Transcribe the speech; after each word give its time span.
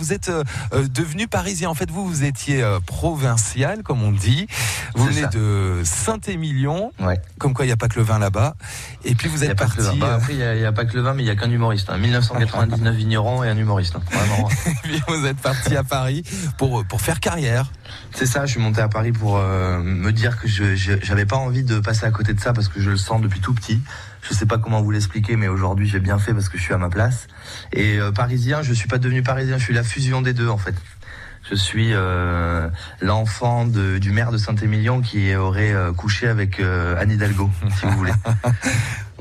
Vous 0.00 0.14
êtes 0.14 0.30
euh, 0.30 0.42
euh, 0.72 0.88
devenu 0.88 1.28
parisien. 1.28 1.68
En 1.68 1.74
fait, 1.74 1.90
vous, 1.90 2.06
vous 2.06 2.24
étiez 2.24 2.62
euh, 2.62 2.80
provincial, 2.80 3.82
comme 3.82 4.02
on 4.02 4.12
dit. 4.12 4.46
Vous 4.94 5.04
venez 5.04 5.20
ça. 5.20 5.28
de 5.28 5.82
Saint-Émilion. 5.84 6.90
Ouais. 6.98 7.20
Comme 7.38 7.52
quoi, 7.52 7.66
il 7.66 7.68
n'y 7.68 7.72
a 7.72 7.76
pas 7.76 7.88
que 7.88 7.98
le 7.98 8.04
vin 8.04 8.18
là-bas. 8.18 8.54
Et 9.04 9.14
puis, 9.14 9.28
vous 9.28 9.44
êtes 9.44 9.58
parti. 9.58 9.98
Bah, 9.98 10.14
après, 10.14 10.32
il 10.32 10.38
n'y 10.38 10.64
a, 10.64 10.72
pas 10.72 10.86
que 10.86 10.94
le 10.94 11.02
vin, 11.02 11.12
mais 11.12 11.22
il 11.22 11.26
n'y 11.26 11.30
a 11.30 11.36
qu'un 11.36 11.50
humoriste. 11.50 11.90
hein. 11.90 11.98
1999 11.98 12.96
vigneron 12.96 13.44
et 13.44 13.50
un 13.50 13.58
humoriste. 13.58 13.96
hein. 13.96 14.02
Vraiment. 14.10 14.48
puis 14.82 15.02
vous 15.06 15.26
êtes 15.26 15.38
parti 15.38 15.76
à 15.76 15.84
Paris 15.84 16.22
pour, 16.56 16.84
pour 16.86 17.02
faire 17.02 17.20
carrière. 17.20 17.70
C'est 18.14 18.26
ça, 18.26 18.46
je 18.46 18.52
suis 18.52 18.60
monté 18.60 18.80
à 18.80 18.88
Paris 18.88 19.12
pour 19.12 19.36
euh, 19.36 19.78
me 19.82 20.12
dire 20.12 20.38
que 20.38 20.48
je 20.48 20.74
j'avais 20.76 21.26
pas 21.26 21.36
envie 21.36 21.64
de 21.64 21.78
passer 21.80 22.06
à 22.06 22.10
côté 22.10 22.34
de 22.34 22.40
ça 22.40 22.52
parce 22.52 22.68
que 22.68 22.80
je 22.80 22.90
le 22.90 22.96
sens 22.96 23.20
depuis 23.20 23.40
tout 23.40 23.54
petit. 23.54 23.80
Je 24.22 24.34
sais 24.34 24.46
pas 24.46 24.58
comment 24.58 24.82
vous 24.82 24.90
l'expliquer, 24.90 25.36
mais 25.36 25.48
aujourd'hui 25.48 25.88
j'ai 25.88 26.00
bien 26.00 26.18
fait 26.18 26.32
parce 26.34 26.48
que 26.48 26.58
je 26.58 26.62
suis 26.62 26.74
à 26.74 26.78
ma 26.78 26.88
place. 26.90 27.26
Et 27.72 27.98
euh, 27.98 28.12
parisien, 28.12 28.62
je 28.62 28.72
suis 28.72 28.88
pas 28.88 28.98
devenu 28.98 29.22
parisien, 29.22 29.58
je 29.58 29.64
suis 29.64 29.74
la 29.74 29.82
fusion 29.84 30.22
des 30.22 30.32
deux 30.32 30.48
en 30.48 30.58
fait. 30.58 30.74
Je 31.48 31.54
suis 31.54 31.94
euh, 31.94 32.68
l'enfant 33.00 33.64
du 33.64 34.10
maire 34.12 34.30
de 34.30 34.36
Saint-Émilion 34.36 35.00
qui 35.00 35.34
aurait 35.34 35.72
euh, 35.72 35.92
couché 35.92 36.28
avec 36.28 36.60
euh, 36.60 37.00
Anne 37.00 37.10
Hidalgo, 37.10 37.50
si 37.78 37.86
vous 37.86 37.96
voulez. 37.96 38.12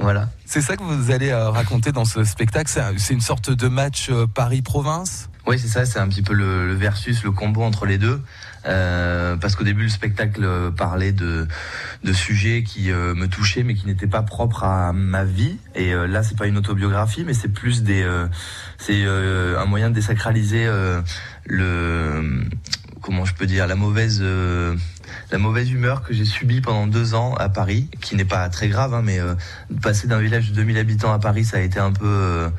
Voilà. 0.01 0.29
C'est 0.45 0.61
ça 0.61 0.77
que 0.77 0.83
vous 0.83 1.11
allez 1.11 1.29
euh, 1.29 1.49
raconter 1.49 1.91
dans 1.91 2.05
ce 2.05 2.23
spectacle. 2.23 2.71
C'est 2.97 3.13
une 3.13 3.21
sorte 3.21 3.51
de 3.51 3.67
match 3.67 4.07
euh, 4.09 4.27
Paris-Province. 4.27 5.29
Oui, 5.45 5.59
c'est 5.59 5.67
ça, 5.67 5.85
c'est 5.85 5.99
un 5.99 6.07
petit 6.07 6.21
peu 6.21 6.33
le, 6.33 6.67
le 6.67 6.73
versus, 6.73 7.23
le 7.23 7.31
combo 7.31 7.63
entre 7.63 7.85
les 7.85 7.97
deux. 7.97 8.21
Euh, 8.65 9.35
parce 9.37 9.55
qu'au 9.55 9.63
début, 9.63 9.83
le 9.83 9.89
spectacle 9.89 10.71
parlait 10.75 11.11
de, 11.11 11.47
de 12.03 12.13
sujets 12.13 12.63
qui 12.63 12.91
euh, 12.91 13.15
me 13.15 13.27
touchaient, 13.27 13.63
mais 13.63 13.73
qui 13.75 13.87
n'étaient 13.87 14.07
pas 14.07 14.21
propres 14.21 14.63
à 14.63 14.93
ma 14.93 15.23
vie. 15.23 15.57
Et 15.75 15.93
euh, 15.93 16.07
là, 16.07 16.23
c'est 16.23 16.37
pas 16.37 16.47
une 16.47 16.57
autobiographie, 16.57 17.23
mais 17.25 17.33
c'est 17.33 17.49
plus 17.49 17.83
des, 17.83 18.01
euh, 18.01 18.27
c'est 18.77 19.03
euh, 19.05 19.59
un 19.59 19.65
moyen 19.65 19.89
de 19.89 19.95
désacraliser 19.95 20.67
le, 21.45 22.45
comment 23.01 23.25
je 23.25 23.33
peux 23.33 23.45
dire, 23.45 23.67
la 23.67 23.75
mauvaise. 23.75 24.23
La 25.31 25.37
mauvaise 25.37 25.71
humeur 25.71 26.01
que 26.03 26.13
j'ai 26.13 26.25
subie 26.25 26.61
pendant 26.61 26.87
deux 26.87 27.13
ans 27.13 27.35
à 27.35 27.49
Paris, 27.49 27.87
qui 28.01 28.15
n'est 28.15 28.25
pas 28.25 28.49
très 28.49 28.67
grave, 28.67 28.93
hein, 28.93 29.01
mais 29.03 29.19
euh, 29.19 29.35
passer 29.81 30.07
d'un 30.07 30.19
village 30.19 30.49
de 30.49 30.55
2000 30.55 30.77
habitants 30.77 31.13
à 31.13 31.19
Paris, 31.19 31.45
ça 31.45 31.57
a 31.57 31.59
été 31.61 31.79
un 31.79 31.91
peu 31.91 32.05
euh, 32.07 32.49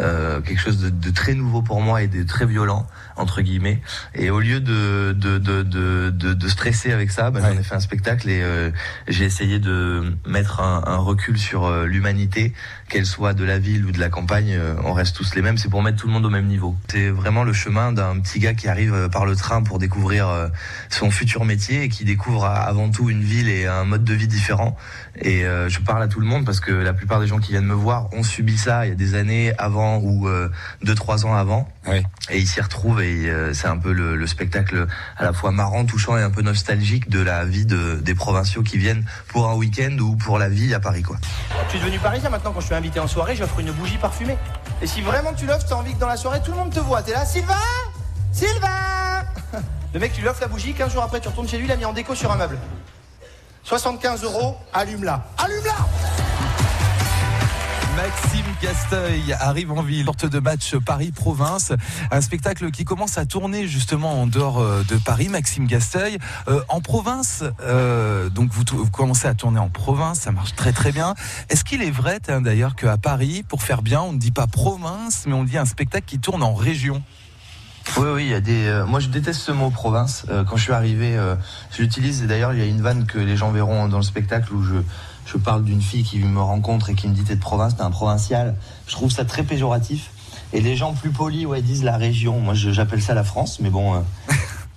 euh, 0.00 0.40
quelque 0.40 0.60
chose 0.60 0.78
de, 0.78 0.90
de 0.90 1.10
très 1.10 1.34
nouveau 1.34 1.62
pour 1.62 1.80
moi 1.80 2.02
et 2.02 2.08
de 2.08 2.22
très 2.22 2.46
violent 2.46 2.86
entre 3.16 3.42
guillemets. 3.42 3.80
Et 4.14 4.30
au 4.30 4.40
lieu 4.40 4.60
de 4.60 5.12
de 5.16 5.38
de 5.38 5.62
de, 5.62 6.10
de, 6.10 6.34
de 6.34 6.48
stresser 6.48 6.92
avec 6.92 7.10
ça, 7.10 7.30
bah, 7.30 7.40
Ouais. 7.44 7.52
j'en 7.54 7.60
ai 7.60 7.62
fait 7.62 7.74
un 7.74 7.80
spectacle 7.80 8.28
et 8.30 8.40
euh, 8.42 8.70
j'ai 9.06 9.24
essayé 9.24 9.58
de 9.58 10.14
mettre 10.26 10.60
un, 10.60 10.82
un 10.86 10.96
recul 10.96 11.38
sur 11.38 11.64
euh, 11.66 11.84
l'humanité, 11.86 12.52
qu'elle 12.88 13.06
soit 13.06 13.34
de 13.34 13.44
la 13.44 13.58
ville 13.58 13.84
ou 13.84 13.92
de 13.92 14.00
la 14.00 14.08
campagne, 14.08 14.54
euh, 14.54 14.74
on 14.84 14.92
reste 14.94 15.14
tous 15.16 15.34
les 15.34 15.42
mêmes. 15.42 15.58
C'est 15.58 15.68
pour 15.68 15.82
mettre 15.82 15.98
tout 15.98 16.06
le 16.06 16.12
monde 16.12 16.24
au 16.26 16.30
même 16.30 16.46
niveau. 16.46 16.74
C'est 16.90 17.10
vraiment 17.10 17.44
le 17.44 17.52
chemin 17.52 17.92
d'un 17.92 18.18
petit 18.20 18.38
gars 18.38 18.54
qui 18.54 18.66
arrive 18.68 19.08
par 19.12 19.26
le 19.26 19.36
train 19.36 19.62
pour 19.62 19.78
découvrir 19.78 20.50
son 20.90 21.10
futur 21.10 21.44
métier 21.44 21.82
et 21.84 21.88
qui 21.88 22.04
découvre 22.14 22.44
avant 22.44 22.90
tout 22.90 23.10
une 23.10 23.22
ville 23.22 23.48
et 23.48 23.66
un 23.66 23.84
mode 23.84 24.04
de 24.04 24.14
vie 24.14 24.28
différent. 24.28 24.76
Et 25.20 25.44
euh, 25.44 25.68
je 25.68 25.80
parle 25.80 26.00
à 26.00 26.06
tout 26.06 26.20
le 26.20 26.26
monde 26.26 26.44
parce 26.44 26.60
que 26.60 26.70
la 26.70 26.92
plupart 26.92 27.18
des 27.18 27.26
gens 27.26 27.38
qui 27.38 27.50
viennent 27.50 27.66
me 27.66 27.74
voir 27.74 28.12
ont 28.12 28.22
subi 28.22 28.56
ça 28.56 28.86
il 28.86 28.90
y 28.90 28.92
a 28.92 28.94
des 28.94 29.16
années 29.16 29.52
avant 29.58 29.98
ou 29.98 30.28
euh, 30.28 30.48
deux 30.84 30.94
trois 30.94 31.26
ans 31.26 31.34
avant. 31.34 31.68
Et 32.30 32.38
ils 32.38 32.46
s'y 32.46 32.60
retrouvent 32.60 33.02
et 33.02 33.28
euh, 33.28 33.52
c'est 33.52 33.66
un 33.66 33.78
peu 33.78 33.92
le, 33.92 34.14
le 34.14 34.26
spectacle 34.28 34.86
à 35.16 35.24
la 35.24 35.32
fois 35.32 35.50
marrant, 35.50 35.84
touchant 35.84 36.16
et 36.16 36.22
un 36.22 36.30
peu 36.30 36.42
nostalgique 36.42 37.10
de 37.10 37.20
la 37.20 37.44
vie 37.44 37.66
de, 37.66 38.00
des 38.00 38.14
provinciaux 38.14 38.62
qui 38.62 38.78
viennent 38.78 39.04
pour 39.26 39.50
un 39.50 39.54
week-end 39.54 39.96
ou 39.98 40.14
pour 40.14 40.38
la 40.38 40.48
vie 40.48 40.72
à 40.72 40.78
Paris 40.78 41.02
quoi. 41.02 41.16
Je 41.66 41.70
suis 41.70 41.80
devenu 41.80 41.98
parisien 41.98 42.30
maintenant 42.30 42.52
quand 42.52 42.60
je 42.60 42.66
suis 42.66 42.74
invité 42.76 43.00
en 43.00 43.08
soirée, 43.08 43.34
j'offre 43.34 43.58
une 43.58 43.72
bougie 43.72 43.98
parfumée. 43.98 44.38
Et 44.80 44.86
si 44.86 45.02
vraiment 45.02 45.32
tu 45.32 45.46
l'offres, 45.46 45.66
t'as 45.68 45.74
envie 45.74 45.94
que 45.94 46.00
dans 46.00 46.08
la 46.08 46.16
soirée 46.16 46.40
tout 46.44 46.52
le 46.52 46.58
monde 46.58 46.72
te 46.72 46.80
voit. 46.80 47.02
T'es 47.02 47.12
là, 47.12 47.24
Sylvain 47.26 47.54
Sylvain 48.32 49.03
Le 49.94 50.00
mec, 50.00 50.12
tu 50.12 50.22
lui 50.22 50.28
offres 50.28 50.40
la 50.40 50.48
bougie, 50.48 50.74
15 50.74 50.92
jours 50.92 51.04
après, 51.04 51.20
tu 51.20 51.28
retournes 51.28 51.46
chez 51.46 51.56
lui, 51.56 51.66
il 51.66 51.70
a 51.72 51.76
mis 51.76 51.84
en 51.84 51.92
déco 51.92 52.16
sur 52.16 52.32
un 52.32 52.36
meuble. 52.36 52.58
75 53.62 54.24
euros, 54.24 54.56
allume-la. 54.72 55.24
Allume-la 55.38 55.76
Maxime 57.94 58.44
Casteuil 58.60 59.32
arrive 59.38 59.70
en 59.70 59.82
ville, 59.82 60.04
sorte 60.04 60.26
de 60.26 60.40
match 60.40 60.74
Paris-Province, 60.74 61.72
un 62.10 62.20
spectacle 62.20 62.72
qui 62.72 62.84
commence 62.84 63.18
à 63.18 63.24
tourner 63.24 63.68
justement 63.68 64.20
en 64.20 64.26
dehors 64.26 64.58
euh, 64.58 64.82
de 64.88 64.96
Paris. 64.96 65.28
Maxime 65.28 65.68
Casteuil, 65.68 66.18
Euh, 66.48 66.60
en 66.68 66.80
province, 66.80 67.44
euh, 67.60 68.28
donc 68.30 68.50
vous, 68.50 68.64
vous 68.72 68.90
commencez 68.90 69.28
à 69.28 69.34
tourner 69.34 69.60
en 69.60 69.68
province, 69.68 70.18
ça 70.22 70.32
marche 70.32 70.56
très 70.56 70.72
très 70.72 70.90
bien. 70.90 71.14
Est-ce 71.50 71.62
qu'il 71.62 71.82
est 71.82 71.92
vrai 71.92 72.18
d'ailleurs 72.18 72.74
qu'à 72.74 72.96
Paris, 72.96 73.44
pour 73.48 73.62
faire 73.62 73.80
bien, 73.80 74.02
on 74.02 74.12
ne 74.12 74.18
dit 74.18 74.32
pas 74.32 74.48
province, 74.48 75.22
mais 75.28 75.34
on 75.34 75.44
dit 75.44 75.56
un 75.56 75.66
spectacle 75.66 76.06
qui 76.06 76.18
tourne 76.18 76.42
en 76.42 76.54
région? 76.54 77.00
Oui, 77.96 78.06
oui, 78.12 78.24
il 78.24 78.30
y 78.30 78.34
a 78.34 78.40
des. 78.40 78.66
euh, 78.66 78.86
moi, 78.86 78.98
je 78.98 79.08
déteste 79.08 79.40
ce 79.40 79.52
mot 79.52 79.70
province. 79.70 80.24
Euh, 80.28 80.42
quand 80.44 80.56
je 80.56 80.62
suis 80.64 80.72
arrivé, 80.72 81.16
euh, 81.16 81.36
je 81.70 81.82
l'utilise. 81.82 82.22
Et 82.22 82.26
d'ailleurs, 82.26 82.52
il 82.52 82.58
y 82.58 82.62
a 82.62 82.66
une 82.66 82.80
vanne 82.80 83.06
que 83.06 83.18
les 83.18 83.36
gens 83.36 83.50
verront 83.52 83.88
dans 83.88 83.98
le 83.98 84.02
spectacle 84.02 84.52
où 84.52 84.62
je, 84.62 84.76
je 85.26 85.36
parle 85.36 85.64
d'une 85.64 85.82
fille 85.82 86.02
qui 86.02 86.18
me 86.18 86.40
rencontre 86.40 86.90
et 86.90 86.94
qui 86.94 87.08
me 87.08 87.14
dit 87.14 87.22
t'es 87.22 87.36
de 87.36 87.40
province, 87.40 87.76
t'es 87.76 87.82
un 87.82 87.90
provincial. 87.90 88.56
Je 88.86 88.92
trouve 88.92 89.10
ça 89.10 89.24
très 89.24 89.42
péjoratif. 89.42 90.10
Et 90.52 90.60
les 90.60 90.76
gens 90.76 90.94
plus 90.94 91.10
polis, 91.10 91.46
ouais, 91.46 91.62
disent 91.62 91.84
la 91.84 91.96
région. 91.96 92.40
Moi, 92.40 92.54
j'appelle 92.54 93.02
ça 93.02 93.14
la 93.14 93.24
France, 93.24 93.58
mais 93.60 93.70
bon. 93.70 94.02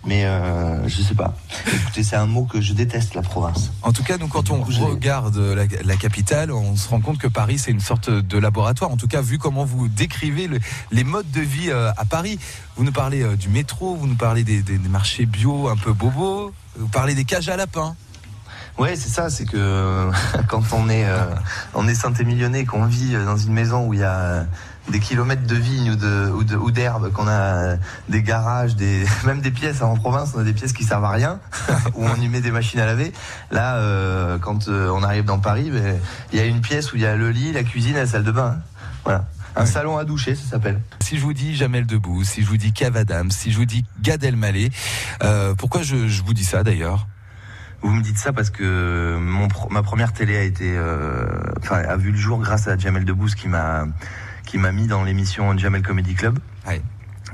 Mais 0.07 0.25
euh, 0.25 0.87
je 0.87 1.01
sais 1.01 1.13
pas. 1.13 1.35
Écoutez, 1.71 2.03
c'est 2.03 2.15
un 2.15 2.25
mot 2.25 2.45
que 2.45 2.61
je 2.61 2.73
déteste, 2.73 3.13
la 3.13 3.21
province. 3.21 3.71
En 3.83 3.91
tout 3.91 4.03
cas, 4.03 4.17
nous, 4.17 4.27
quand 4.27 4.49
on 4.49 4.61
regarde 4.63 5.37
la, 5.37 5.65
la 5.83 5.95
capitale, 5.97 6.51
on 6.51 6.75
se 6.75 6.87
rend 6.89 7.01
compte 7.01 7.17
que 7.19 7.27
Paris, 7.27 7.59
c'est 7.59 7.71
une 7.71 7.81
sorte 7.81 8.09
de 8.09 8.37
laboratoire. 8.37 8.89
En 8.89 8.97
tout 8.97 9.07
cas, 9.07 9.21
vu 9.21 9.37
comment 9.37 9.65
vous 9.65 9.87
décrivez 9.89 10.47
le- 10.47 10.59
les 10.91 11.03
modes 11.03 11.29
de 11.31 11.41
vie 11.41 11.69
euh, 11.69 11.91
à 11.97 12.05
Paris, 12.05 12.39
vous 12.77 12.83
nous 12.85 12.91
parlez 12.93 13.21
euh, 13.21 13.35
du 13.35 13.49
métro, 13.49 13.95
vous 13.95 14.07
nous 14.07 14.15
parlez 14.15 14.43
des, 14.43 14.61
des- 14.61 14.77
des 14.77 14.89
marchés 14.89 15.25
bio 15.25 15.67
un 15.67 15.75
peu 15.75 15.91
bobos, 15.93 16.53
vous 16.77 16.87
parlez 16.87 17.13
des 17.13 17.25
cages 17.25 17.49
à 17.49 17.57
lapins. 17.57 17.95
Ouais, 18.77 18.95
c'est 18.95 19.09
ça, 19.09 19.29
c'est 19.29 19.45
que 19.45 20.09
quand 20.47 20.61
on 20.71 20.87
est, 20.87 21.05
euh, 21.05 21.25
on 21.73 21.87
est 21.87 21.95
Saint-Émilionnais, 21.95 22.63
qu'on 22.65 22.85
vit 22.85 23.15
euh, 23.15 23.25
dans 23.25 23.35
une 23.37 23.51
maison 23.53 23.85
où 23.87 23.93
il 23.93 23.99
y 23.99 24.03
a 24.03 24.45
des 24.89 24.99
kilomètres 24.99 25.45
de 25.45 25.55
vignes 25.55 25.91
ou 25.91 25.95
de 25.95 26.31
ou 26.33 26.43
de- 26.43 26.55
ou 26.55 26.71
d'herbes, 26.71 27.11
qu'on 27.11 27.27
a 27.27 27.75
des 28.09 28.21
garages, 28.23 28.75
des 28.75 29.03
même 29.25 29.41
des 29.41 29.51
pièces 29.51 29.81
hein, 29.81 29.87
en 29.87 29.95
province, 29.97 30.31
on 30.35 30.39
a 30.39 30.43
des 30.43 30.53
pièces 30.53 30.73
qui 30.73 30.83
servent 30.83 31.03
à 31.05 31.09
rien, 31.11 31.39
où 31.95 32.05
on 32.05 32.15
y 32.15 32.27
met 32.29 32.41
des 32.41 32.51
machines 32.51 32.79
à 32.79 32.85
laver. 32.85 33.11
Là, 33.51 33.75
euh, 33.77 34.37
quand 34.39 34.67
euh, 34.69 34.89
on 34.93 35.03
arrive 35.03 35.25
dans 35.25 35.39
Paris, 35.39 35.69
ben, 35.71 35.97
il 36.31 36.39
y 36.39 36.41
a 36.41 36.45
une 36.45 36.61
pièce 36.61 36.93
où 36.93 36.95
il 36.95 37.01
y 37.01 37.05
a 37.05 37.15
le 37.15 37.29
lit, 37.31 37.51
la 37.51 37.63
cuisine, 37.63 37.95
et 37.95 37.99
la 37.99 38.07
salle 38.07 38.23
de 38.23 38.31
bain. 38.31 38.59
Voilà, 39.03 39.25
un 39.55 39.61
Ouais. 39.61 39.65
salon 39.67 39.97
à 39.97 40.05
doucher, 40.05 40.35
ça 40.35 40.49
s'appelle. 40.51 40.79
Si 41.01 41.17
je 41.17 41.21
vous 41.21 41.33
dis 41.33 41.55
Jamel 41.55 41.85
Debbouze, 41.85 42.27
si 42.27 42.41
je 42.41 42.47
vous 42.47 42.57
dis 42.57 42.71
Cavadam, 42.73 43.31
si 43.31 43.51
je 43.51 43.57
vous 43.57 43.65
dis 43.65 43.85
Gad 44.01 44.23
Elmaleh, 44.23 44.69
euh, 45.23 45.53
pourquoi 45.55 45.81
je, 45.81 46.07
je 46.07 46.23
vous 46.23 46.33
dis 46.33 46.43
ça 46.45 46.63
d'ailleurs? 46.63 47.07
Vous 47.81 47.91
me 47.91 48.01
dites 48.01 48.17
ça 48.17 48.33
parce 48.33 48.49
que 48.49 49.17
mon 49.19 49.47
ma 49.69 49.83
première 49.83 50.11
télé 50.11 50.35
a 50.35 50.41
été, 50.43 50.73
euh, 50.75 51.25
enfin, 51.61 51.75
a 51.77 51.95
vu 51.95 52.11
le 52.11 52.17
jour 52.17 52.39
grâce 52.39 52.67
à 52.67 52.75
Jamel 52.77 53.05
Debbouze 53.05 53.35
qui 53.35 53.47
m'a, 53.47 53.85
qui 54.47 54.57
m'a 54.57 54.71
mis 54.71 54.87
dans 54.87 55.03
l'émission 55.03 55.55
Jamel 55.57 55.83
Comedy 55.83 56.15
Club. 56.15 56.39
Ouais. 56.65 56.81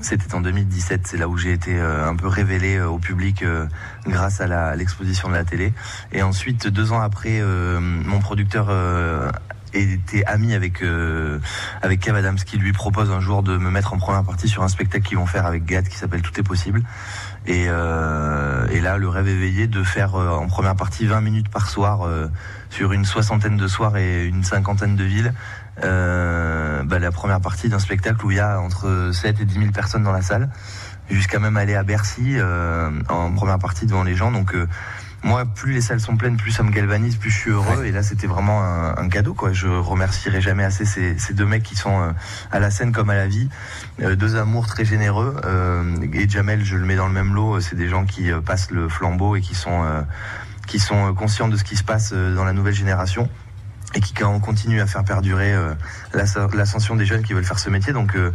C'était 0.02 0.34
en 0.34 0.42
2017, 0.42 1.08
c'est 1.08 1.18
là 1.18 1.30
où 1.30 1.38
j'ai 1.38 1.54
été 1.54 1.80
euh, 1.80 2.10
un 2.10 2.16
peu 2.16 2.28
révélé 2.28 2.78
euh, 2.78 2.90
au 2.90 2.98
public 2.98 3.44
euh, 3.44 3.68
grâce 4.08 4.42
à 4.42 4.76
l'exposition 4.76 5.30
de 5.30 5.36
la 5.36 5.46
télé. 5.46 5.72
Et 6.12 6.24
ensuite, 6.24 6.68
deux 6.68 6.92
ans 6.92 7.00
après, 7.00 7.40
euh, 7.40 7.80
mon 7.80 8.20
producteur 8.20 8.68
euh, 8.70 9.30
était 9.74 10.24
ami 10.26 10.54
avec 10.54 10.82
euh, 10.82 11.40
avec 11.82 12.00
Kev 12.00 12.18
Adams 12.18 12.38
qui 12.38 12.58
lui 12.58 12.74
propose 12.74 13.12
un 13.12 13.20
jour 13.20 13.44
de 13.44 13.58
me 13.58 13.70
mettre 13.70 13.94
en 13.94 13.98
première 13.98 14.24
partie 14.24 14.48
sur 14.48 14.64
un 14.64 14.68
spectacle 14.68 15.06
qu'ils 15.06 15.18
vont 15.18 15.26
faire 15.26 15.46
avec 15.46 15.66
Gad 15.66 15.88
qui 15.88 15.98
s'appelle 15.98 16.22
Tout 16.22 16.40
est 16.40 16.44
possible. 16.44 16.84
Et, 17.46 17.66
euh, 17.68 18.68
et 18.72 18.80
là, 18.80 18.98
le 18.98 19.10
rêve 19.10 19.28
éveillé 19.28 19.68
de 19.68 19.84
faire 19.84 20.16
euh, 20.16 20.30
en 20.30 20.48
première 20.48 20.76
partie 20.76 21.06
20 21.06 21.22
minutes 21.22 21.50
par 21.50 21.70
soir 21.70 22.04
euh, 22.04 22.28
sur 22.70 22.94
une 22.94 23.04
soixantaine 23.04 23.58
de 23.58 23.68
soirs 23.68 23.98
et 23.98 24.26
une 24.26 24.44
cinquantaine 24.44 24.96
de 24.96 25.04
villes. 25.04 25.34
Bah, 25.82 27.00
la 27.00 27.12
première 27.12 27.42
partie 27.42 27.70
d'un 27.70 27.80
spectacle 27.80 28.26
où 28.26 28.32
il 28.32 28.38
y 28.38 28.40
a 28.40 28.60
entre 28.60 29.10
7 29.14 29.42
et 29.42 29.46
10 29.46 29.54
000 29.60 29.72
personnes 29.72 30.04
dans 30.04 30.12
la 30.12 30.22
salle, 30.22 30.50
jusqu'à 31.10 31.40
même 31.40 31.58
aller 31.58 31.76
à 31.76 31.84
Bercy 31.84 32.38
en 33.10 33.32
première 33.32 33.58
partie 33.58 33.86
devant 33.86 34.04
les 34.04 34.16
gens. 34.16 34.32
Donc 34.32 34.56
moi, 35.24 35.46
plus 35.46 35.74
les 35.74 35.82
salles 35.82 36.02
sont 36.02 36.18
pleines, 36.18 36.38
plus 36.38 36.52
ça 36.52 36.64
me 36.64 36.72
galvanise, 36.72 37.16
plus 37.16 37.32
je 37.32 37.38
suis 37.38 37.52
heureux. 37.52 37.86
Et 37.86 37.92
là, 37.92 38.04
c'était 38.04 38.28
vraiment 38.28 38.62
un, 38.64 38.98
un 38.98 39.10
cadeau. 39.10 39.34
Quoi. 39.34 39.54
Je 39.54 39.68
remercierai 39.68 40.42
jamais 40.42 40.64
assez 40.66 40.86
ces, 40.86 41.18
ces 41.18 41.34
deux 41.34 41.46
mecs 41.46 41.64
qui 41.64 41.76
sont 41.76 42.02
euh, 42.02 42.12
à 42.52 42.60
la 42.60 42.70
scène 42.70 42.92
comme 42.92 43.10
à 43.10 43.16
la 43.16 43.28
vie, 43.28 43.50
Euh, 44.02 44.16
deux 44.16 44.36
amours 44.36 44.68
très 44.68 44.86
généreux. 44.86 45.36
Euh, 45.46 45.84
et 46.14 46.28
Jamel, 46.28 46.64
je 46.66 46.76
le 46.76 46.86
mets 46.86 46.96
dans 46.98 47.08
le 47.08 47.14
même 47.14 47.34
lot. 47.34 47.62
C'est 47.62 47.76
des 47.78 47.88
gens 47.88 48.06
qui 48.06 48.32
euh, 48.32 48.42
passent 48.42 48.72
le 48.72 48.90
flambeau 48.90 49.36
et 49.36 49.42
qui 49.42 49.56
sont 49.56 49.84
qui 50.68 50.80
sont 50.80 51.14
conscients 51.14 51.50
de 51.50 51.58
ce 51.58 51.64
qui 51.64 51.76
se 51.76 51.84
passe 51.84 52.12
euh, 52.14 52.36
dans 52.36 52.46
la 52.46 52.54
nouvelle 52.54 52.74
génération 52.74 53.30
et 53.96 54.00
qui 54.00 54.14
quand 54.14 54.40
continue 54.40 54.82
à 54.82 54.88
faire 54.88 55.04
perdurer 55.04 55.54
euh, 55.54 55.74
l'as- 56.14 56.48
l'ascension 56.56 56.96
des 56.96 57.06
jeunes 57.06 57.22
qui 57.22 57.34
veulent 57.34 57.46
faire 57.46 57.60
ce 57.60 57.70
métier. 57.70 57.94
Donc 57.94 58.16
euh, 58.16 58.32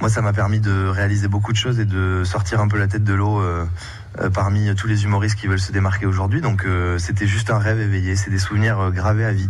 moi, 0.00 0.08
ça 0.08 0.22
m'a 0.22 0.32
permis 0.32 0.60
de 0.60 0.86
réaliser 0.86 1.28
beaucoup 1.28 1.52
de 1.52 1.58
choses 1.58 1.78
et 1.80 1.84
de 1.84 2.22
sortir 2.24 2.60
un 2.60 2.68
peu 2.68 2.78
la 2.78 2.86
tête 2.86 3.04
de 3.04 3.12
l'eau 3.14 3.40
euh, 3.40 3.66
parmi 4.32 4.74
tous 4.74 4.86
les 4.86 5.04
humoristes 5.04 5.36
qui 5.36 5.46
veulent 5.46 5.60
se 5.60 5.72
démarquer 5.72 6.06
aujourd'hui. 6.06 6.40
Donc 6.40 6.64
euh, 6.64 6.98
c'était 6.98 7.26
juste 7.26 7.50
un 7.50 7.58
rêve 7.58 7.80
éveillé, 7.80 8.16
c'est 8.16 8.30
des 8.30 8.38
souvenirs 8.38 8.78
euh, 8.80 8.90
gravés 8.90 9.24
à 9.24 9.32
vie. 9.32 9.48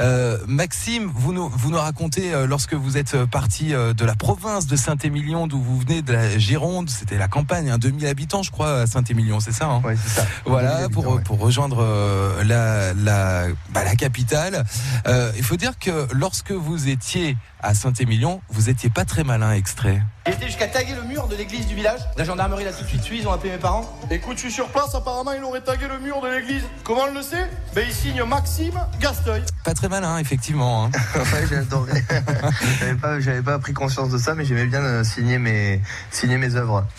Euh, 0.00 0.38
Maxime, 0.46 1.10
vous 1.12 1.32
nous, 1.32 1.48
vous 1.48 1.70
nous 1.70 1.78
racontez 1.78 2.32
euh, 2.32 2.46
lorsque 2.46 2.74
vous 2.74 2.96
êtes 2.96 3.24
parti 3.24 3.74
euh, 3.74 3.94
de 3.94 4.04
la 4.04 4.14
province 4.14 4.68
de 4.68 4.76
Saint-Émilion, 4.76 5.48
d'où 5.48 5.60
vous 5.60 5.80
venez 5.80 6.02
de 6.02 6.12
la 6.12 6.38
Gironde, 6.38 6.88
c'était 6.88 7.18
la 7.18 7.26
campagne, 7.26 7.68
hein, 7.70 7.78
2000 7.78 8.06
habitants 8.06 8.44
je 8.44 8.52
crois 8.52 8.82
à 8.82 8.86
Saint-Émilion, 8.86 9.40
c'est 9.40 9.52
ça 9.52 9.66
hein? 9.66 9.82
Ouais, 9.84 9.96
ça. 9.96 10.24
Voilà, 10.46 10.82
2000 10.82 10.90
pour, 10.90 11.08
ouais. 11.08 11.22
pour 11.22 11.40
rejoindre 11.40 11.78
euh, 11.80 12.44
la, 12.44 12.94
la, 12.94 13.48
bah, 13.70 13.82
la 13.82 13.96
capitale. 13.96 14.64
Euh, 15.08 15.32
il 15.36 15.42
faut 15.42 15.56
dire 15.56 15.78
que 15.80 16.06
lorsque 16.12 16.52
vous 16.52 16.88
étiez 16.88 17.36
à 17.60 17.74
Saint-Émilion, 17.74 18.40
vous 18.50 18.70
étiez 18.70 18.90
pas 18.90 19.04
très 19.04 19.24
malin 19.24 19.52
extrait. 19.52 20.00
J'ai 20.28 20.34
été 20.34 20.46
jusqu'à 20.46 20.66
taguer 20.66 20.94
le 20.94 21.04
mur 21.04 21.26
de 21.26 21.34
l'église 21.36 21.66
du 21.66 21.74
village. 21.74 22.00
La 22.18 22.24
gendarmerie 22.24 22.62
l'a 22.64 22.72
tout 22.72 22.82
de 22.82 22.88
suite 22.88 23.02
su, 23.02 23.16
ils 23.16 23.26
ont 23.26 23.32
appelé 23.32 23.50
mes 23.52 23.56
parents. 23.58 23.98
Écoute, 24.10 24.36
je 24.36 24.42
suis 24.42 24.52
sur 24.52 24.68
place, 24.68 24.94
apparemment 24.94 25.32
il 25.32 25.42
aurait 25.42 25.62
tagué 25.62 25.88
le 25.88 25.98
mur 26.00 26.20
de 26.20 26.28
l'église. 26.28 26.64
Comment 26.84 27.04
on 27.08 27.14
le 27.14 27.22
sait? 27.22 27.48
Ben 27.74 27.86
il 27.88 27.94
signe 27.94 28.22
Maxime 28.24 28.78
Gasteuil. 29.00 29.42
Pas 29.64 29.72
très 29.72 29.88
malin, 29.88 30.18
effectivement. 30.18 30.84
hein. 30.84 30.90
Ouais, 31.16 31.46
j'avais 32.80 32.94
pas, 32.94 33.20
j'avais 33.20 33.40
pas 33.42 33.58
pris 33.58 33.72
conscience 33.72 34.10
de 34.10 34.18
ça, 34.18 34.34
mais 34.34 34.44
j'aimais 34.44 34.66
bien 34.66 34.82
euh, 34.82 35.02
signer 35.04 35.38
mes, 35.38 35.80
signer 36.10 36.36
mes 36.36 36.54
œuvres. 36.56 36.84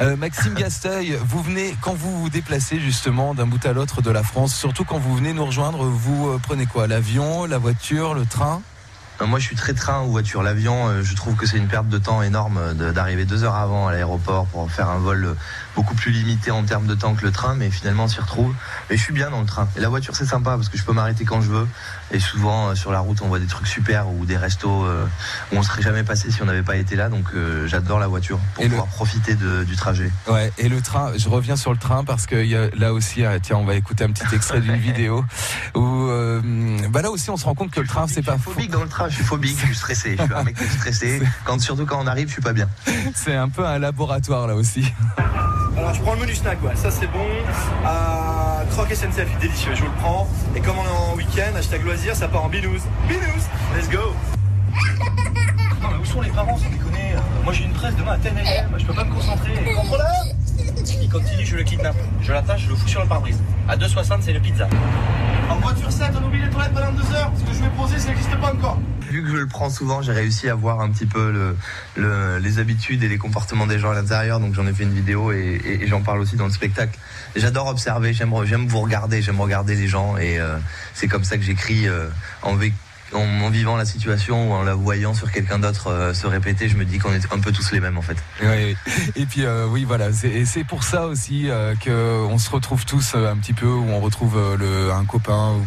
Euh, 0.00 0.16
Maxime 0.16 0.54
Gasteuil, 0.54 1.18
vous 1.22 1.42
venez, 1.42 1.76
quand 1.82 1.92
vous 1.92 2.22
vous 2.22 2.30
déplacez 2.30 2.80
justement 2.80 3.34
d'un 3.34 3.46
bout 3.46 3.64
à 3.66 3.72
l'autre 3.74 4.00
de 4.00 4.10
la 4.10 4.22
France, 4.22 4.54
surtout 4.54 4.84
quand 4.84 4.98
vous 4.98 5.14
venez 5.14 5.32
nous 5.34 5.44
rejoindre, 5.44 5.84
vous 5.84 6.28
euh, 6.30 6.40
prenez 6.42 6.64
quoi? 6.66 6.86
L'avion, 6.86 7.44
la 7.44 7.58
voiture, 7.58 8.14
le 8.14 8.24
train? 8.24 8.62
Moi, 9.20 9.38
je 9.38 9.44
suis 9.44 9.54
très 9.56 9.72
train 9.72 10.02
ou 10.02 10.10
voiture. 10.10 10.42
L'avion, 10.42 10.88
euh, 10.88 11.02
je 11.04 11.14
trouve 11.14 11.36
que 11.36 11.46
c'est 11.46 11.56
une 11.56 11.68
perte 11.68 11.88
de 11.88 11.98
temps 11.98 12.22
énorme 12.22 12.58
euh, 12.58 12.92
d'arriver 12.92 13.24
deux 13.24 13.44
heures 13.44 13.54
avant 13.54 13.86
à 13.86 13.92
l'aéroport 13.92 14.46
pour 14.46 14.68
faire 14.72 14.88
un 14.88 14.98
vol 14.98 15.24
euh, 15.24 15.34
beaucoup 15.76 15.94
plus 15.94 16.10
limité 16.10 16.50
en 16.50 16.64
termes 16.64 16.86
de 16.86 16.94
temps 16.94 17.14
que 17.14 17.22
le 17.24 17.30
train, 17.30 17.54
mais 17.54 17.70
finalement, 17.70 18.04
on 18.04 18.08
s'y 18.08 18.20
retrouve. 18.20 18.52
Et 18.90 18.96
je 18.96 19.02
suis 19.02 19.12
bien 19.12 19.30
dans 19.30 19.40
le 19.40 19.46
train. 19.46 19.68
Et 19.76 19.80
la 19.80 19.88
voiture, 19.88 20.16
c'est 20.16 20.24
sympa 20.26 20.56
parce 20.56 20.68
que 20.68 20.76
je 20.76 20.82
peux 20.82 20.92
m'arrêter 20.92 21.24
quand 21.24 21.40
je 21.40 21.50
veux. 21.50 21.68
Et 22.10 22.18
souvent, 22.18 22.70
euh, 22.70 22.74
sur 22.74 22.90
la 22.90 22.98
route, 22.98 23.22
on 23.22 23.28
voit 23.28 23.38
des 23.38 23.46
trucs 23.46 23.68
super 23.68 24.08
ou 24.08 24.24
des 24.26 24.36
restos 24.36 24.84
euh, 24.84 25.06
où 25.52 25.56
on 25.56 25.62
serait 25.62 25.82
jamais 25.82 26.02
passé 26.02 26.32
si 26.32 26.42
on 26.42 26.46
n'avait 26.46 26.62
pas 26.64 26.76
été 26.76 26.96
là. 26.96 27.08
Donc, 27.08 27.26
euh, 27.34 27.68
j'adore 27.68 28.00
la 28.00 28.08
voiture 28.08 28.40
pour 28.54 28.64
Et 28.64 28.66
le- 28.66 28.70
pouvoir 28.70 28.88
profiter 28.88 29.36
de- 29.36 29.62
du 29.62 29.76
trajet. 29.76 30.10
Ouais, 30.26 30.52
et 30.58 30.68
le 30.68 30.80
train, 30.80 31.12
je 31.16 31.28
reviens 31.28 31.54
sur 31.56 31.70
le 31.70 31.78
train 31.78 32.02
parce 32.02 32.26
que 32.26 32.34
il 32.42 32.48
y 32.50 32.56
a- 32.56 32.70
là 32.74 32.92
aussi, 32.92 33.24
ah, 33.24 33.38
tiens, 33.40 33.56
on 33.56 33.64
va 33.64 33.74
écouter 33.76 34.02
un 34.02 34.10
petit 34.10 34.34
extrait 34.34 34.60
d'une 34.60 34.76
vidéo 34.76 35.24
où, 35.76 36.08
euh, 36.08 36.40
bah 36.90 37.02
là 37.02 37.10
aussi, 37.10 37.30
on 37.30 37.36
se 37.36 37.44
rend 37.44 37.54
compte 37.54 37.70
que 37.70 37.80
le 37.80 37.86
train, 37.86 38.08
c'est 38.08 38.22
pas 38.22 38.36
phobique 38.36 38.70
dans 38.70 38.82
le 38.82 38.88
train, 38.88 39.01
je 39.08 39.14
suis 39.16 39.24
phobique, 39.24 39.58
je 39.60 39.66
suis 39.66 39.74
stressé. 39.76 40.16
Je 40.18 40.24
suis 40.24 40.34
un 40.34 40.42
mec 40.42 40.56
qui 40.56 40.64
est 40.64 40.68
stressé. 40.68 41.22
Quand, 41.44 41.60
surtout 41.60 41.86
quand 41.86 42.00
on 42.02 42.06
arrive, 42.06 42.28
je 42.28 42.34
suis 42.34 42.42
pas 42.42 42.52
bien. 42.52 42.68
C'est 43.14 43.34
un 43.34 43.48
peu 43.48 43.64
un 43.66 43.78
laboratoire 43.78 44.46
là 44.46 44.54
aussi. 44.54 44.84
Alors 45.76 45.94
je 45.94 46.00
prends 46.02 46.14
le 46.14 46.20
menu 46.20 46.34
snack, 46.34 46.62
ouais, 46.62 46.76
ça 46.76 46.90
c'est 46.90 47.06
bon. 47.06 47.26
Euh, 47.86 48.64
croque 48.70 48.92
SNCF, 48.94 49.38
délicieux, 49.40 49.72
je 49.74 49.80
vous 49.80 49.86
le 49.88 49.96
prends. 50.00 50.28
Et 50.54 50.60
comme 50.60 50.76
on 50.78 50.84
est 50.84 51.12
en 51.12 51.16
week-end, 51.16 51.56
hashtag 51.56 51.84
loisir, 51.84 52.14
ça 52.14 52.28
part 52.28 52.44
en 52.44 52.48
binous. 52.48 52.82
Binous, 53.08 53.44
let's 53.76 53.88
go 53.88 54.14
Non 55.80 55.88
mais 55.90 55.96
où 56.00 56.04
sont 56.04 56.20
les 56.20 56.30
parents 56.30 56.56
sans 56.58 56.68
déconner? 56.70 57.14
Euh, 57.14 57.18
Moi 57.44 57.52
j'ai 57.52 57.64
une 57.64 57.72
presse 57.72 57.96
demain 57.96 58.12
à 58.12 58.18
10 58.18 58.28
a.m., 58.28 58.68
je 58.78 58.84
peux 58.84 58.94
pas 58.94 59.04
me 59.04 59.12
concentrer. 59.14 59.52
Contrôleur 59.74 60.06
Il 61.00 61.08
continue, 61.08 61.44
je 61.44 61.56
le 61.56 61.62
kidnappe. 61.62 61.96
Je 62.20 62.32
l'attache, 62.32 62.62
je 62.64 62.68
le 62.70 62.76
fous 62.76 62.88
sur 62.88 63.02
le 63.02 63.08
pare-brise. 63.08 63.38
À 63.68 63.76
2,60 63.76 64.18
c'est 64.22 64.32
le 64.32 64.40
pizza. 64.40 64.68
En 65.50 65.56
voiture 65.56 65.90
7, 65.92 66.10
on 66.20 66.26
oublie 66.26 66.40
les 66.40 66.48
toilettes 66.50 66.72
pendant 66.72 66.92
2 66.92 67.14
heures. 67.14 67.32
Ce 67.38 67.42
que 67.44 67.52
je 67.54 67.62
vais 67.62 67.70
poser, 67.76 67.98
ça 67.98 68.08
n'existe 68.08 68.34
pas 68.40 68.52
encore. 68.52 68.78
Vu 69.10 69.22
que 69.22 69.28
je 69.30 69.36
le 69.36 69.46
prends 69.46 69.68
souvent, 69.68 70.00
j'ai 70.00 70.12
réussi 70.12 70.48
à 70.48 70.54
voir 70.54 70.80
un 70.80 70.88
petit 70.90 71.04
peu 71.04 71.30
le, 71.30 71.56
le- 71.96 72.38
les 72.38 72.58
habitudes 72.58 73.02
et 73.02 73.08
les 73.08 73.18
comportements 73.18 73.66
des 73.66 73.78
gens 73.78 73.90
à 73.90 73.94
l'intérieur. 73.94 74.40
Donc 74.40 74.54
j'en 74.54 74.66
ai 74.66 74.72
fait 74.72 74.84
une 74.84 74.94
vidéo 74.94 75.32
et, 75.32 75.60
et- 75.64 75.82
et 75.84 75.86
j'en 75.86 76.00
parle 76.00 76.20
aussi 76.20 76.36
dans 76.36 76.46
le 76.46 76.52
spectacle. 76.52 76.98
J'adore 77.36 77.66
observer, 77.66 78.14
j'aime 78.14 78.32
j'aime 78.44 78.66
vous 78.66 78.80
regarder, 78.80 79.20
j'aime 79.20 79.40
regarder 79.40 79.74
les 79.74 79.86
gens 79.88 80.16
et 80.16 80.38
euh, 80.40 80.56
c'est 80.94 81.08
comme 81.08 81.24
ça 81.24 81.36
que 81.36 81.42
j'écris 81.42 81.86
euh, 81.88 82.08
en, 82.42 82.56
vé- 82.56 82.72
en, 83.14 83.20
en 83.42 83.50
vivant 83.50 83.76
la 83.76 83.84
situation 83.84 84.50
ou 84.50 84.54
en 84.54 84.62
la 84.62 84.74
voyant 84.74 85.14
sur 85.14 85.30
quelqu'un 85.32 85.58
d'autre 85.58 85.88
euh, 85.88 86.14
se 86.14 86.26
répéter. 86.26 86.68
Je 86.68 86.76
me 86.76 86.84
dis 86.84 86.98
qu'on 86.98 87.12
est 87.12 87.32
un 87.32 87.38
peu 87.38 87.52
tous 87.52 87.72
les 87.72 87.80
mêmes 87.80 87.98
en 87.98 88.02
fait. 88.02 88.16
Ouais, 88.42 88.74
et 89.16 89.26
puis 89.26 89.44
euh, 89.44 89.66
oui, 89.66 89.84
voilà, 89.84 90.12
c'est- 90.12 90.64
pour 90.68 90.84
ça 90.84 91.06
aussi 91.06 91.50
euh, 91.50 91.74
que 91.74 92.24
on 92.30 92.38
se 92.38 92.48
retrouve 92.50 92.84
tous 92.84 93.14
un 93.14 93.36
petit 93.36 93.52
peu, 93.52 93.66
où 93.66 93.88
on 93.90 94.00
retrouve 94.00 94.56
le, 94.58 94.92
un 94.92 95.04
copain 95.04 95.52
ou 95.54 95.66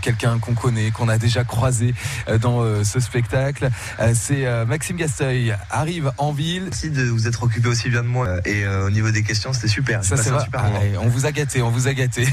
quelqu'un 0.00 0.38
qu'on 0.38 0.54
connaît, 0.54 0.90
qu'on 0.90 1.08
a 1.08 1.18
déjà 1.18 1.44
croisé 1.44 1.94
dans 2.40 2.62
ce 2.84 3.00
spectacle. 3.00 3.68
C'est 4.14 4.46
Maxime 4.66 4.96
Gasteuil 4.96 5.54
arrive 5.70 6.12
en 6.18 6.32
ville. 6.32 6.64
Merci 6.64 6.90
de 6.90 7.04
vous 7.04 7.26
être 7.26 7.42
occupé 7.42 7.68
aussi 7.68 7.88
bien 7.90 8.02
de 8.02 8.08
moi 8.08 8.28
et 8.46 8.66
au 8.66 8.90
niveau 8.90 9.10
des 9.10 9.22
questions, 9.22 9.52
c'était 9.52 9.68
super. 9.68 10.04
Ça 10.04 10.16
c'est 10.16 10.38
super 10.40 10.60
Ah, 10.64 10.70
on 11.00 11.08
vous 11.08 11.26
a 11.26 11.32
gâté, 11.32 11.62
on 11.62 11.70
vous 11.70 11.88
a 11.88 11.94
gâté. 11.94 12.26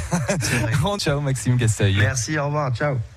Ciao 0.99 1.19
Maxime 1.21 1.57
Gasteuil. 1.57 1.95
Merci, 1.97 2.37
au 2.37 2.45
revoir, 2.45 2.71
ciao. 2.75 2.97